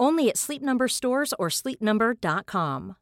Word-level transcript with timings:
Only 0.00 0.30
at 0.30 0.38
Sleep 0.38 0.62
Number 0.62 0.88
stores 0.88 1.34
or 1.38 1.50
sleepnumber.com. 1.50 2.94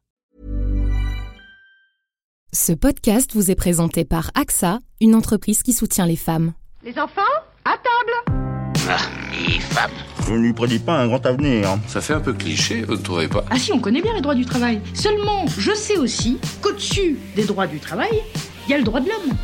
Ce 2.51 2.73
podcast 2.73 3.31
vous 3.33 3.51
est 3.51 3.55
présenté 3.55 4.03
par 4.03 4.31
AXA, 4.35 4.79
une 4.99 5.15
entreprise 5.15 5.63
qui 5.63 5.71
soutient 5.71 6.05
les 6.05 6.15
femmes. 6.17 6.53
Les 6.83 6.97
enfants, 6.99 7.21
à 7.63 7.77
table 7.77 8.41
Ah, 8.89 8.97
les 9.31 9.59
femmes. 9.59 9.91
Je 10.27 10.33
ne 10.33 10.39
lui 10.39 10.53
prédis 10.53 10.79
pas 10.79 10.97
un 10.99 11.07
grand 11.07 11.25
avenir. 11.25 11.77
Ça 11.87 12.01
fait 12.01 12.15
un 12.15 12.19
peu 12.19 12.33
cliché, 12.33 12.81
vous 12.81 12.95
ne 12.97 13.01
trouvez 13.01 13.27
pas? 13.27 13.45
Ah 13.49 13.57
si, 13.57 13.71
on 13.71 13.79
connaît 13.79 14.01
bien 14.01 14.13
les 14.13 14.21
droits 14.21 14.35
du 14.35 14.45
travail. 14.45 14.81
Seulement, 14.93 15.45
je 15.47 15.73
sais 15.73 15.97
aussi 15.97 16.37
qu'au-dessus 16.61 17.17
des 17.35 17.45
droits 17.45 17.67
du 17.67 17.79
travail, 17.79 18.23
il 18.67 18.71
y 18.71 18.73
a 18.73 18.77
le 18.77 18.83
droit 18.83 18.99
de 18.99 19.07
l'homme. 19.07 19.37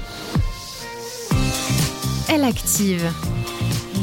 Elle 2.27 2.43
active. 2.43 3.09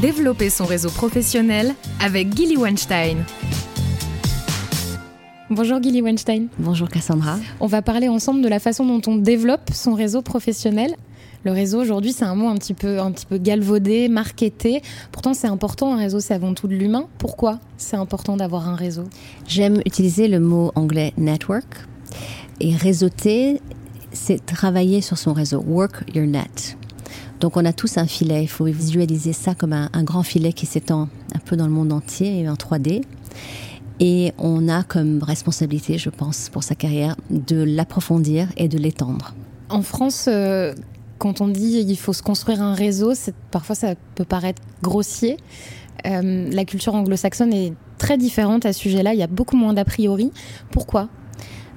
Développer 0.02 0.50
son 0.50 0.64
réseau 0.64 0.90
professionnel 0.90 1.76
avec 2.00 2.36
Gilly 2.36 2.56
Weinstein. 2.56 3.18
Bonjour 5.48 5.80
Gilly 5.80 6.02
Weinstein. 6.02 6.48
Bonjour 6.58 6.88
Cassandra. 6.88 7.38
On 7.60 7.68
va 7.68 7.82
parler 7.82 8.08
ensemble 8.08 8.42
de 8.42 8.48
la 8.48 8.58
façon 8.58 8.84
dont 8.84 9.00
on 9.06 9.14
développe 9.14 9.70
son 9.72 9.94
réseau 9.94 10.20
professionnel. 10.20 10.96
Le 11.44 11.52
réseau 11.52 11.80
aujourd'hui, 11.80 12.12
c'est 12.12 12.24
un 12.24 12.34
mot 12.34 12.48
un 12.48 12.56
petit 12.56 12.74
peu, 12.74 12.98
un 12.98 13.12
petit 13.12 13.26
peu 13.26 13.38
galvaudé, 13.38 14.08
marketé. 14.08 14.82
Pourtant, 15.12 15.34
c'est 15.34 15.46
important. 15.46 15.94
Un 15.94 15.98
réseau, 15.98 16.19
c'est 16.19 16.34
avant 16.34 16.52
tout 16.52 16.66
de 16.66 16.74
l'humain. 16.74 17.06
Pourquoi 17.19 17.60
c'est 17.76 17.96
important 17.96 18.36
d'avoir 18.36 18.69
un 18.69 18.74
réseau? 18.74 19.04
J'aime 19.46 19.82
utiliser 19.86 20.26
le 20.26 20.40
mot 20.40 20.72
anglais 20.74 21.12
network. 21.16 21.76
Et 22.58 22.74
réseauter, 22.74 23.60
c'est 24.12 24.44
travailler 24.44 25.00
sur 25.00 25.16
son 25.16 25.32
réseau. 25.32 25.62
Work 25.64 26.12
your 26.12 26.26
net. 26.26 26.76
Donc 27.42 27.56
on 27.56 27.64
a 27.64 27.72
tous 27.72 27.98
un 27.98 28.06
filet. 28.06 28.44
Il 28.44 28.48
faut 28.48 28.66
visualiser 28.66 29.32
ça 29.32 29.56
comme 29.56 29.72
un, 29.72 30.04
grand 30.04 30.22
filet 30.22 30.53
qui 30.53 30.64
s'étend 30.64 31.08
un 31.34 31.38
peu 31.44 31.56
dans 31.56 31.66
le 31.66 31.72
monde 31.72 31.92
entier 31.92 32.48
en 32.48 32.54
3D. 32.54 33.03
Et 33.98 34.32
on 34.38 34.69
a 34.69 34.84
comme 34.84 35.20
responsabilité, 35.22 35.98
je 35.98 36.08
pense, 36.08 36.48
pour 36.48 36.62
sa 36.62 36.76
carrière, 36.76 37.16
de 37.31 37.62
l'approfondir 37.62 38.48
et 38.56 38.69
de 38.69 38.78
l'étendre. 38.78 39.34
En 39.70 39.82
France, 39.82 40.26
euh, 40.28 40.72
quand 41.19 41.41
on 41.41 41.48
dit 41.48 41.84
il 41.86 41.98
faut 41.98 42.12
se 42.12 42.22
construire 42.22 42.62
un 42.62 42.75
réseau, 42.75 43.12
parfois 43.50 43.75
ça 43.75 43.94
peut 44.14 44.25
paraître 44.25 44.62
grossier. 44.81 45.36
Euh, 46.06 46.48
la 46.48 46.64
culture 46.64 46.94
anglo-saxonne 46.94 47.52
est 47.52 47.72
très 47.98 48.19
différente 48.19 48.66
à 48.66 48.72
ce 48.72 48.78
sujet-là. 48.78 49.14
Il 49.14 49.19
y 49.19 49.22
a 49.22 49.28
beaucoup 49.28 49.56
moins 49.56 49.72
d'a 49.72 49.84
priori. 49.84 50.31
Pourquoi? 50.70 51.08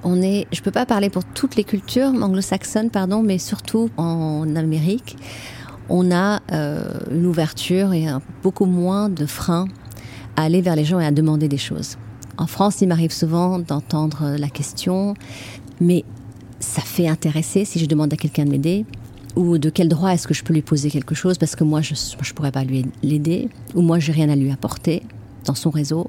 On 0.05 0.21
est, 0.21 0.47
je 0.53 0.61
peux 0.61 0.71
pas 0.71 0.85
parler 0.85 1.09
pour 1.09 1.25
toutes 1.25 1.57
les 1.57 1.65
cultures 1.65 2.07
anglo-saxonnes, 2.07 2.91
pardon, 2.91 3.21
mais 3.23 3.37
surtout 3.37 3.89
en 3.97 4.55
Amérique, 4.55 5.17
on 5.89 6.11
a 6.11 6.41
euh, 6.51 6.87
une 7.11 7.25
ouverture 7.25 7.91
et 7.91 8.07
beaucoup 8.41 8.65
moins 8.65 9.09
de 9.09 9.25
freins 9.25 9.67
à 10.37 10.43
aller 10.43 10.61
vers 10.61 10.75
les 10.75 10.85
gens 10.85 10.99
et 10.99 11.05
à 11.05 11.11
demander 11.11 11.47
des 11.47 11.57
choses. 11.57 11.97
En 12.37 12.47
France, 12.47 12.81
il 12.81 12.87
m'arrive 12.87 13.11
souvent 13.11 13.59
d'entendre 13.59 14.35
la 14.37 14.49
question, 14.49 15.15
mais 15.81 16.05
ça 16.59 16.81
fait 16.81 17.07
intéresser 17.07 17.65
si 17.65 17.79
je 17.79 17.85
demande 17.85 18.13
à 18.13 18.17
quelqu'un 18.17 18.45
de 18.45 18.51
m'aider 18.51 18.85
ou 19.35 19.57
de 19.57 19.69
quel 19.69 19.89
droit 19.89 20.09
est-ce 20.09 20.27
que 20.27 20.33
je 20.33 20.43
peux 20.43 20.53
lui 20.53 20.61
poser 20.61 20.89
quelque 20.89 21.15
chose 21.15 21.37
parce 21.37 21.55
que 21.55 21.63
moi 21.63 21.81
je 21.81 21.93
ne 21.93 22.33
pourrais 22.33 22.51
pas 22.51 22.63
lui 22.63 22.85
l'aider 23.03 23.49
ou 23.73 23.81
moi 23.81 23.99
j'ai 23.99 24.13
rien 24.13 24.29
à 24.29 24.35
lui 24.35 24.51
apporter 24.51 25.03
dans 25.45 25.55
son 25.55 25.69
réseau. 25.69 26.07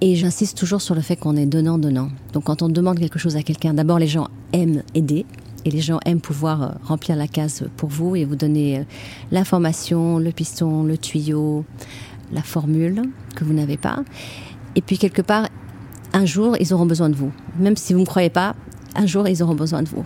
Et 0.00 0.14
j'insiste 0.14 0.56
toujours 0.56 0.80
sur 0.80 0.94
le 0.94 1.00
fait 1.00 1.16
qu'on 1.16 1.36
est 1.36 1.46
donnant-donnant. 1.46 2.10
Donc 2.32 2.44
quand 2.44 2.62
on 2.62 2.68
demande 2.68 3.00
quelque 3.00 3.18
chose 3.18 3.36
à 3.36 3.42
quelqu'un, 3.42 3.74
d'abord 3.74 3.98
les 3.98 4.06
gens 4.06 4.28
aiment 4.52 4.82
aider 4.94 5.26
et 5.64 5.70
les 5.70 5.80
gens 5.80 5.98
aiment 6.06 6.20
pouvoir 6.20 6.62
euh, 6.62 6.68
remplir 6.84 7.16
la 7.16 7.26
case 7.26 7.64
pour 7.76 7.88
vous 7.88 8.14
et 8.14 8.24
vous 8.24 8.36
donner 8.36 8.78
euh, 8.78 8.82
l'information, 9.32 10.18
le 10.18 10.30
piston, 10.30 10.84
le 10.84 10.96
tuyau, 10.96 11.64
la 12.32 12.42
formule 12.42 13.02
que 13.34 13.42
vous 13.42 13.52
n'avez 13.52 13.76
pas. 13.76 14.04
Et 14.76 14.82
puis 14.82 14.98
quelque 14.98 15.22
part, 15.22 15.48
un 16.12 16.26
jour, 16.26 16.56
ils 16.60 16.72
auront 16.72 16.86
besoin 16.86 17.08
de 17.08 17.16
vous. 17.16 17.32
Même 17.58 17.76
si 17.76 17.92
vous 17.92 18.00
ne 18.00 18.06
croyez 18.06 18.30
pas, 18.30 18.54
un 18.94 19.06
jour, 19.06 19.26
ils 19.26 19.42
auront 19.42 19.56
besoin 19.56 19.82
de 19.82 19.88
vous 19.88 20.04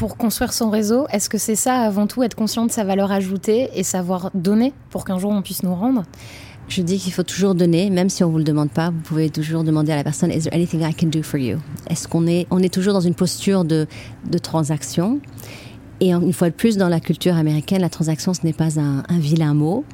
pour 0.00 0.16
construire 0.16 0.54
son 0.54 0.70
réseau, 0.70 1.06
est-ce 1.12 1.28
que 1.28 1.36
c'est 1.36 1.54
ça 1.54 1.74
avant 1.74 2.06
tout, 2.06 2.22
être 2.22 2.34
conscient 2.34 2.64
de 2.64 2.70
sa 2.70 2.84
valeur 2.84 3.12
ajoutée 3.12 3.68
et 3.74 3.82
savoir 3.82 4.30
donner 4.32 4.72
pour 4.88 5.04
qu'un 5.04 5.18
jour 5.18 5.30
on 5.30 5.42
puisse 5.42 5.62
nous 5.62 5.74
rendre? 5.74 6.04
Je 6.70 6.82
dis 6.82 6.98
qu'il 6.98 7.12
faut 7.12 7.22
toujours 7.22 7.54
donner, 7.54 7.90
même 7.90 8.08
si 8.08 8.22
on 8.22 8.30
vous 8.30 8.38
le 8.38 8.44
demande 8.44 8.70
pas. 8.70 8.90
Vous 8.90 9.00
pouvez 9.00 9.28
toujours 9.28 9.64
demander 9.64 9.92
à 9.92 9.96
la 9.96 10.04
personne 10.04 10.30
Is 10.30 10.42
there 10.42 10.54
anything 10.54 10.82
I 10.82 10.94
can 10.94 11.08
do 11.08 11.22
for 11.22 11.38
you? 11.38 11.58
Est-ce 11.88 12.06
qu'on 12.06 12.26
est, 12.26 12.46
on 12.50 12.60
est 12.62 12.72
toujours 12.72 12.92
dans 12.92 13.00
une 13.00 13.14
posture 13.14 13.64
de, 13.64 13.86
de 14.30 14.38
transaction? 14.38 15.20
Et 16.00 16.12
une 16.12 16.32
fois 16.32 16.48
de 16.48 16.54
plus, 16.54 16.78
dans 16.78 16.88
la 16.88 16.98
culture 16.98 17.34
américaine, 17.34 17.82
la 17.82 17.90
transaction, 17.90 18.32
ce 18.32 18.40
n'est 18.44 18.54
pas 18.54 18.80
un, 18.80 19.02
un, 19.06 19.18
vilain 19.18 19.52
mot, 19.52 19.84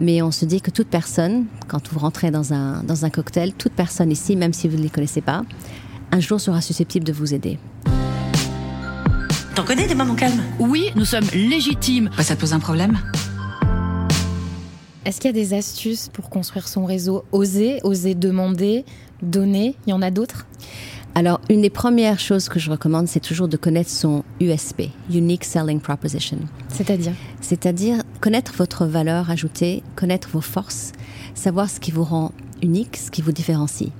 mais 0.00 0.20
on 0.20 0.32
se 0.32 0.44
dit 0.44 0.60
que 0.60 0.72
toute 0.72 0.88
personne, 0.88 1.44
quand 1.68 1.88
vous 1.92 2.00
rentrez 2.00 2.32
dans 2.32 2.52
un, 2.52 2.82
dans 2.82 3.04
un 3.04 3.10
cocktail, 3.10 3.52
toute 3.52 3.72
personne 3.72 4.10
ici, 4.10 4.34
même 4.34 4.52
si 4.52 4.66
vous 4.66 4.76
ne 4.76 4.82
les 4.82 4.90
connaissez 4.90 5.20
pas, 5.20 5.44
un 6.10 6.18
jour 6.18 6.40
sera 6.40 6.60
susceptible 6.60 7.04
de 7.04 7.12
vous 7.12 7.34
aider. 7.34 7.58
T'en 9.54 9.62
connais 9.62 9.86
des 9.86 9.94
mamans 9.94 10.16
calmes? 10.16 10.42
Oui, 10.58 10.90
nous 10.96 11.04
sommes 11.04 11.26
légitimes. 11.32 12.10
Bah, 12.16 12.24
ça 12.24 12.34
te 12.34 12.40
pose 12.40 12.52
un 12.52 12.58
problème? 12.58 12.98
Est-ce 15.04 15.20
qu'il 15.20 15.28
y 15.28 15.34
a 15.34 15.34
des 15.34 15.52
astuces 15.52 16.08
pour 16.08 16.30
construire 16.30 16.66
son 16.66 16.86
réseau 16.86 17.24
Oser, 17.30 17.80
oser 17.82 18.14
demander, 18.14 18.86
donner? 19.22 19.76
Il 19.86 19.90
y 19.90 19.92
en 19.92 20.00
a 20.00 20.10
d'autres? 20.10 20.46
Alors, 21.14 21.42
une 21.50 21.60
des 21.60 21.70
premières 21.70 22.18
choses 22.18 22.48
que 22.48 22.58
je 22.58 22.70
recommande, 22.70 23.06
c'est 23.06 23.20
toujours 23.20 23.46
de 23.46 23.58
connaître 23.58 23.90
son 23.90 24.24
USP, 24.40 24.84
Unique 25.12 25.44
Selling 25.44 25.78
Proposition. 25.80 26.38
C'est-à-dire? 26.70 27.12
C'est-à-dire 27.42 28.02
connaître 28.20 28.54
votre 28.56 28.86
valeur 28.86 29.30
ajoutée, 29.30 29.82
connaître 29.94 30.28
vos 30.32 30.40
forces, 30.40 30.92
savoir 31.34 31.68
ce 31.68 31.80
qui 31.80 31.90
vous 31.90 32.04
rend 32.04 32.32
unique, 32.62 32.96
ce 32.96 33.10
qui 33.10 33.20
vous 33.20 33.32
différencie, 33.32 33.90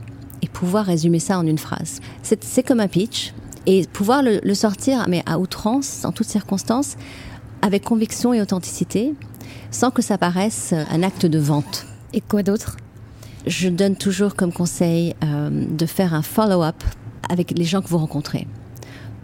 et 0.40 0.48
pouvoir 0.48 0.86
résumer 0.86 1.18
ça 1.18 1.38
en 1.38 1.46
une 1.46 1.58
phrase. 1.58 2.00
C'est 2.22 2.62
comme 2.62 2.80
un 2.80 2.88
pitch, 2.88 3.34
et 3.66 3.86
pouvoir 3.92 4.22
le, 4.22 4.40
le 4.42 4.54
sortir, 4.54 5.04
mais 5.06 5.22
à 5.26 5.38
outrance, 5.38 6.06
en 6.06 6.12
toutes 6.12 6.28
circonstances, 6.28 6.96
avec 7.62 7.84
conviction 7.84 8.34
et 8.34 8.42
authenticité, 8.42 9.14
sans 9.74 9.90
que 9.90 10.02
ça 10.02 10.18
paraisse 10.18 10.72
un 10.72 11.02
acte 11.02 11.26
de 11.26 11.38
vente. 11.38 11.84
Et 12.12 12.20
quoi 12.20 12.44
d'autre? 12.44 12.76
Je 13.44 13.68
donne 13.68 13.96
toujours 13.96 14.36
comme 14.36 14.52
conseil 14.52 15.14
euh, 15.24 15.50
de 15.50 15.84
faire 15.84 16.14
un 16.14 16.22
follow-up 16.22 16.82
avec 17.28 17.50
les 17.58 17.64
gens 17.64 17.82
que 17.82 17.88
vous 17.88 17.98
rencontrez. 17.98 18.46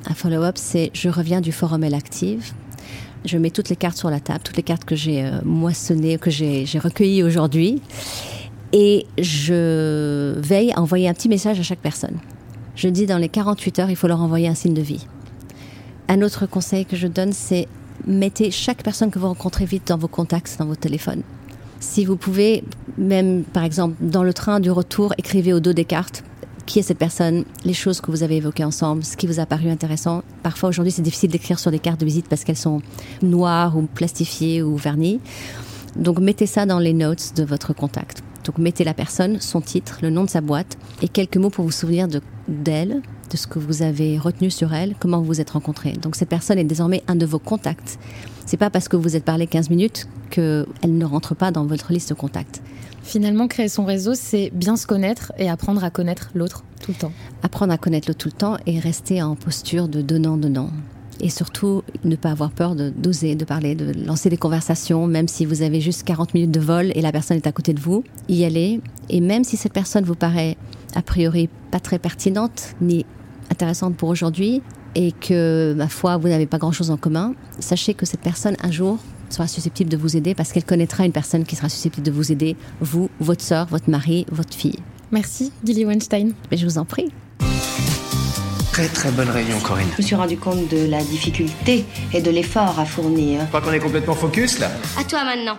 Un 0.07 0.15
follow-up, 0.15 0.57
c'est 0.59 0.91
je 0.93 1.09
reviens 1.09 1.41
du 1.41 1.53
forum 1.53 1.85
Elle 1.85 1.95
Active. 1.95 2.53
Je 3.25 3.39
mets 3.39 3.51
toutes 3.51 3.69
les 3.69 3.77
cartes 3.77 3.97
sur 3.97 4.11
la 4.11 4.19
table, 4.19 4.41
toutes 4.43 4.57
les 4.57 4.63
cartes 4.63 4.85
que 4.85 4.97
j'ai 4.97 5.25
euh, 5.25 5.41
moissonnées, 5.45 6.19
que 6.19 6.31
j'ai 6.31 6.67
j'ai 6.67 6.81
recueillies 6.81 7.23
aujourd'hui. 7.23 7.81
Et 8.73 9.07
je 9.19 10.35
veille 10.39 10.73
à 10.73 10.81
envoyer 10.81 11.09
un 11.09 11.15
petit 11.15 11.29
message 11.29 11.61
à 11.61 11.63
chaque 11.63 11.81
personne. 11.81 12.19
Je 12.75 12.89
dis 12.89 13.07
dans 13.07 13.19
les 13.19 13.29
48 13.29 13.79
heures, 13.79 13.91
il 13.91 13.97
faut 13.97 14.09
leur 14.09 14.21
envoyer 14.21 14.49
un 14.49 14.55
signe 14.55 14.75
de 14.75 14.83
vie. 14.83 15.07
Un 16.09 16.23
autre 16.23 16.47
conseil 16.47 16.87
que 16.87 16.97
je 16.97 17.07
donne, 17.07 17.33
c'est 17.33 17.69
mettez 18.07 18.51
chaque 18.51 18.83
personne 18.83 19.11
que 19.11 19.19
vous 19.19 19.29
rencontrez 19.29 19.65
vite 19.65 19.89
dans 19.89 19.99
vos 19.99 20.09
contacts, 20.09 20.57
dans 20.59 20.67
vos 20.67 20.77
téléphones. 20.77 21.23
Si 21.81 22.05
vous 22.05 22.17
pouvez, 22.17 22.63
même 22.99 23.43
par 23.45 23.65
exemple 23.65 23.97
dans 24.01 24.23
le 24.23 24.35
train 24.35 24.61
du 24.61 24.71
retour, 24.71 25.15
écrivez 25.19 25.53
au 25.53 25.61
dos 25.61 25.73
des 25.73 25.85
cartes 25.85 26.25
qui 26.67 26.79
est 26.79 26.83
cette 26.83 26.99
personne, 26.99 27.45
les 27.65 27.73
choses 27.73 28.01
que 28.01 28.13
vous 28.13 28.23
avez 28.23 28.37
évoquées 28.37 28.63
ensemble, 28.63 29.03
ce 29.03 29.17
qui 29.17 29.27
vous 29.27 29.41
a 29.41 29.47
paru 29.47 29.71
intéressant. 29.71 30.23
Parfois 30.43 30.69
aujourd'hui 30.69 30.93
c'est 30.93 31.03
difficile 31.03 31.31
d'écrire 31.31 31.59
sur 31.59 31.71
des 31.71 31.81
cartes 31.81 31.99
de 31.99 32.05
visite 32.05 32.29
parce 32.29 32.45
qu'elles 32.45 32.57
sont 32.57 32.81
noires 33.23 33.77
ou 33.77 33.83
plastifiées 33.83 34.63
ou 34.63 34.77
vernies. 34.77 35.21
Donc 35.97 36.21
mettez 36.21 36.47
ça 36.47 36.67
dans 36.67 36.79
les 36.79 36.93
notes 36.93 37.33
de 37.35 37.45
votre 37.45 37.73
contact. 37.73 38.23
Donc 38.45 38.59
mettez 38.59 38.85
la 38.85 38.95
personne, 38.95 39.41
son 39.41 39.61
titre, 39.61 39.99
le 40.03 40.11
nom 40.11 40.25
de 40.25 40.31
sa 40.31 40.41
boîte 40.41 40.79
et 41.03 41.09
quelques 41.09 41.39
mots 41.39 41.51
pour 41.51 41.65
vous 41.65 41.73
souvenir 41.73 42.09
de 42.09 42.21
d'elle, 42.47 43.03
de 43.31 43.37
ce 43.37 43.47
que 43.47 43.59
vous 43.59 43.83
avez 43.83 44.19
retenu 44.19 44.51
sur 44.51 44.75
elle, 44.75 44.95
comment 44.99 45.19
vous 45.19 45.27
vous 45.27 45.41
êtes 45.41 45.51
rencontrés. 45.51 45.93
Donc 45.93 46.17
cette 46.17 46.29
personne 46.29 46.59
est 46.59 46.65
désormais 46.65 47.03
un 47.09 47.17
de 47.17 47.27
vos 47.27 47.39
contacts. 47.39 47.99
C'est 48.47 48.57
pas 48.57 48.71
parce 48.71 48.89
que 48.89 48.97
vous 48.97 49.17
êtes 49.17 49.25
parlé 49.25 49.47
15 49.47 49.71
minutes 49.71 50.09
qu'elle 50.31 50.67
ne 50.85 51.05
rentre 51.05 51.35
pas 51.35 51.51
dans 51.51 51.65
votre 51.65 51.93
liste 51.93 52.11
de 52.11 52.15
contacts. 52.15 52.63
Finalement, 53.03 53.49
créer 53.49 53.69
son 53.69 53.85
réseau, 53.85 54.15
c'est 54.15 54.51
bien 54.53 54.77
se 54.77 54.87
connaître 54.87 55.33
et 55.39 55.49
apprendre 55.49 55.83
à 55.85 55.91
connaître 55.91 56.31
l'autre 56.35 56.65
tout 56.81 56.93
le 56.93 56.97
temps. 56.97 57.13
Apprendre 57.43 57.73
à 57.73 57.79
connaître 57.79 58.09
l'autre 58.09 58.19
tout 58.19 58.29
le 58.29 58.37
temps 58.37 58.57
et 58.67 58.79
rester 58.79 59.23
en 59.23 59.37
posture 59.37 59.89
de 59.89 60.03
donnant-donnant. 60.03 60.71
Et 61.21 61.29
surtout, 61.29 61.83
ne 62.05 62.17
pas 62.17 62.31
avoir 62.31 62.51
peur 62.51 62.75
de 62.75 62.91
d'oser, 62.91 63.35
de 63.35 63.45
parler, 63.45 63.75
de 63.75 63.93
lancer 64.07 64.31
des 64.31 64.39
conversations, 64.39 65.07
même 65.07 65.29
si 65.29 65.45
vous 65.45 65.63
avez 65.63 65.81
juste 65.81 66.03
40 66.05 66.35
minutes 66.35 66.51
de 66.51 66.61
vol 66.61 66.93
et 66.95 67.03
la 67.03 67.13
personne 67.13 67.37
est 67.37 67.47
à 67.47 67.53
côté 67.53 67.75
de 67.75 67.81
vous, 67.81 68.05
y 68.29 68.45
aller. 68.45 68.81
Et 69.11 69.21
même 69.21 69.45
si 69.45 69.57
cette 69.57 69.73
personne 69.73 70.05
vous 70.05 70.15
paraît 70.15 70.57
a 70.95 71.03
priori 71.03 71.49
pas 71.71 71.81
très 71.81 71.99
pertinente 71.99 72.75
ni 72.81 73.05
intéressante 73.51 73.97
pour 73.97 74.09
aujourd'hui 74.09 74.63
et 74.95 75.13
que, 75.13 75.75
ma 75.77 75.89
foi, 75.89 76.17
vous 76.17 76.29
n'avez 76.29 76.47
pas 76.47 76.59
grand-chose 76.59 76.91
en 76.91 76.97
commun, 76.97 77.35
sachez 77.59 77.95
que 77.95 78.07
cette 78.07 78.21
personne, 78.21 78.57
un 78.63 78.71
jour, 78.71 78.99
sera 79.29 79.47
susceptible 79.47 79.91
de 79.91 79.97
vous 79.97 80.17
aider 80.17 80.35
parce 80.35 80.53
qu'elle 80.53 80.65
connaîtra 80.65 81.05
une 81.05 81.13
personne 81.13 81.45
qui 81.45 81.57
sera 81.57 81.69
susceptible 81.69 82.07
de 82.07 82.11
vous 82.11 82.33
aider, 82.33 82.57
vous, 82.81 83.11
votre 83.21 83.43
sœur, 83.43 83.67
votre 83.67 83.89
mari, 83.89 84.27
votre 84.31 84.55
fille. 84.55 84.79
Merci, 85.13 85.53
Gilly 85.65 85.85
Weinstein. 85.85 86.33
Mais 86.51 86.57
je 86.57 86.65
vous 86.65 86.79
en 86.79 86.85
prie. 86.85 87.11
Très 88.73 88.89
très 88.89 89.11
bonne 89.11 89.29
réunion, 89.29 89.59
Corinne. 89.61 89.89
Je 89.97 90.03
me 90.03 90.07
suis 90.07 90.15
rendu 90.15 90.37
compte 90.37 90.69
de 90.69 90.87
la 90.89 91.03
difficulté 91.03 91.85
et 92.15 92.23
de 92.23 92.31
l'effort 92.31 92.79
à 92.79 92.85
fournir. 92.85 93.41
Je 93.43 93.47
crois 93.47 93.61
qu'on 93.61 93.73
est 93.73 93.81
complètement 93.81 94.15
focus 94.15 94.59
là. 94.59 94.71
À 94.99 95.05
toi 95.05 95.25
maintenant. 95.25 95.59